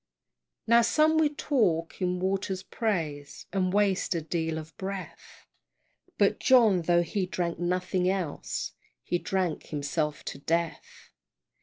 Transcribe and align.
Now 0.65 0.81
some 0.81 1.19
will 1.19 1.29
talk 1.37 2.01
in 2.01 2.19
water's 2.19 2.63
praise, 2.63 3.45
And 3.53 3.71
waste 3.71 4.15
a 4.15 4.21
deal 4.23 4.57
of 4.57 4.75
breath, 4.75 5.45
But 6.17 6.39
John, 6.39 6.81
tho' 6.81 7.03
he 7.03 7.27
drank 7.27 7.59
nothing 7.59 8.09
else, 8.09 8.71
He 9.03 9.19
drank 9.19 9.67
himself 9.67 10.25
to 10.25 10.39
death! 10.39 11.11